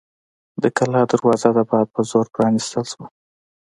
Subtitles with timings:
[0.61, 3.05] د کلا دروازه د باد په زور پرانیستل شوه.